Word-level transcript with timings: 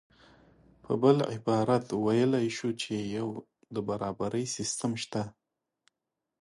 په 0.83 0.91
بل 1.01 1.17
عبارت 1.33 1.85
ویلی 2.05 2.47
شو 2.57 2.69
چې 2.81 2.93
یو 3.17 3.27
د 3.73 3.75
برابرۍ 3.89 4.45
سیستم 4.55 4.91
شته 5.03 5.23